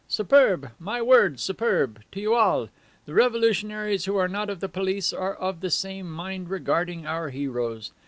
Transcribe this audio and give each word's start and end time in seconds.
Superb! 0.07 0.71
My 0.79 0.99
word, 0.99 1.39
superb! 1.39 2.01
To 2.13 2.19
you 2.19 2.33
all! 2.33 2.69
The 3.05 3.13
revolutionaries 3.13 4.05
who 4.05 4.17
are 4.17 4.27
not 4.27 4.49
of 4.49 4.59
the 4.59 4.67
police 4.67 5.13
are 5.13 5.35
of 5.35 5.59
the 5.59 5.69
same 5.69 6.11
mind 6.11 6.49
regarding 6.49 7.05
our 7.05 7.29
heroes. 7.29 7.91